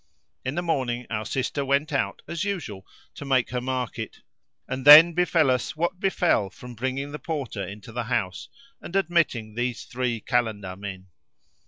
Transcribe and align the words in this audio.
In 0.43 0.55
the 0.55 0.63
morning 0.63 1.05
our 1.11 1.25
sister 1.27 1.63
went 1.63 1.93
out, 1.93 2.23
as 2.27 2.43
usual, 2.43 2.87
to 3.13 3.23
make 3.23 3.51
her 3.51 3.61
market 3.61 4.21
and 4.67 4.83
then 4.83 5.13
befel 5.13 5.51
us 5.51 5.75
what 5.75 5.99
befel 5.99 6.49
from 6.49 6.73
bringing 6.73 7.11
the 7.11 7.19
Porter 7.19 7.63
into 7.63 7.91
the 7.91 8.05
house 8.05 8.49
and 8.81 8.95
admitting 8.95 9.53
these 9.53 9.83
three 9.85 10.19
Kalandar 10.19 10.75
men. 10.75 11.09